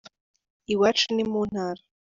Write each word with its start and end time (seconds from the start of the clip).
iwacu 0.73 1.07
nimuntara 1.15 1.81